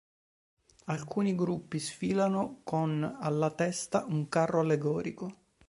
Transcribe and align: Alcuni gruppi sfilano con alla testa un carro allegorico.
Alcuni 0.85 1.35
gruppi 1.35 1.77
sfilano 1.77 2.61
con 2.63 3.17
alla 3.19 3.51
testa 3.51 4.03
un 4.07 4.27
carro 4.29 4.61
allegorico. 4.61 5.35